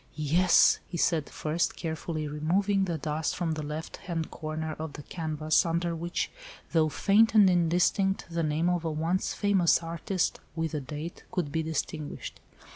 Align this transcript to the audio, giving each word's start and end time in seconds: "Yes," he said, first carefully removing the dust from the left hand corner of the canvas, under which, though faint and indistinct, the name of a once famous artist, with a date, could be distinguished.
"Yes," 0.15 0.79
he 0.87 0.97
said, 0.97 1.29
first 1.29 1.75
carefully 1.75 2.27
removing 2.27 2.85
the 2.85 2.97
dust 2.97 3.35
from 3.35 3.51
the 3.51 3.61
left 3.61 3.97
hand 3.97 4.31
corner 4.31 4.73
of 4.79 4.93
the 4.93 5.03
canvas, 5.03 5.63
under 5.63 5.95
which, 5.95 6.31
though 6.71 6.89
faint 6.89 7.35
and 7.35 7.47
indistinct, 7.47 8.25
the 8.27 8.41
name 8.41 8.67
of 8.67 8.83
a 8.83 8.89
once 8.89 9.35
famous 9.35 9.83
artist, 9.83 10.39
with 10.55 10.73
a 10.73 10.81
date, 10.81 11.23
could 11.29 11.51
be 11.51 11.61
distinguished. 11.61 12.39